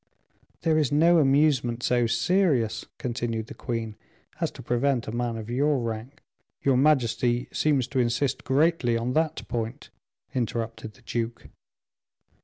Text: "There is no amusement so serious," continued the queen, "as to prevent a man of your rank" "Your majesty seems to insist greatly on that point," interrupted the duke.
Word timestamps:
"There 0.63 0.79
is 0.79 0.91
no 0.91 1.19
amusement 1.19 1.83
so 1.83 2.07
serious," 2.07 2.85
continued 2.97 3.45
the 3.45 3.53
queen, 3.53 3.97
"as 4.39 4.49
to 4.53 4.63
prevent 4.63 5.07
a 5.07 5.11
man 5.11 5.37
of 5.37 5.47
your 5.47 5.77
rank" 5.77 6.23
"Your 6.63 6.75
majesty 6.75 7.47
seems 7.51 7.85
to 7.89 7.99
insist 7.99 8.43
greatly 8.43 8.97
on 8.97 9.13
that 9.13 9.47
point," 9.47 9.91
interrupted 10.33 10.93
the 10.95 11.03
duke. 11.03 11.49